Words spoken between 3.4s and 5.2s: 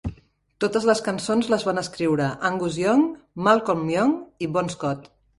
Malcolm Young i Bon Scott.